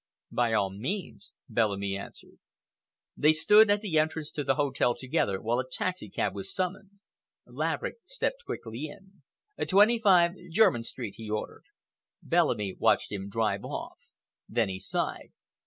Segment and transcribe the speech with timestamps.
[0.31, 2.39] "By all means," Bellamy answered.
[3.15, 6.89] They stood at the entrance to the hotel together while a taxicab was summoned.
[7.45, 9.21] Laverick stepped quickly in.
[9.63, 11.65] "25, Jermyn Street," he ordered.
[12.23, 13.99] Bellamy watched him drive off.
[14.49, 15.33] Then he sighed.